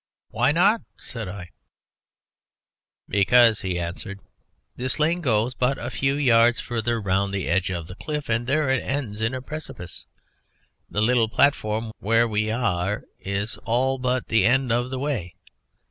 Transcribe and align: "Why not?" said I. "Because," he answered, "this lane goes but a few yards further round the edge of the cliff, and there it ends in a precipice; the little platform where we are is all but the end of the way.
"Why 0.29 0.51
not?" 0.51 0.81
said 0.97 1.27
I. 1.27 1.51
"Because," 3.07 3.61
he 3.61 3.77
answered, 3.77 4.19
"this 4.75 4.97
lane 4.97 5.21
goes 5.21 5.53
but 5.53 5.77
a 5.77 5.91
few 5.91 6.15
yards 6.15 6.59
further 6.59 6.99
round 6.99 7.31
the 7.35 7.47
edge 7.47 7.69
of 7.69 7.85
the 7.85 7.93
cliff, 7.93 8.27
and 8.27 8.47
there 8.47 8.67
it 8.69 8.81
ends 8.81 9.21
in 9.21 9.35
a 9.35 9.43
precipice; 9.43 10.07
the 10.89 11.01
little 11.03 11.29
platform 11.29 11.91
where 11.99 12.27
we 12.27 12.49
are 12.49 13.03
is 13.19 13.59
all 13.59 13.99
but 13.99 14.25
the 14.29 14.43
end 14.43 14.71
of 14.71 14.89
the 14.89 14.97
way. 14.97 15.35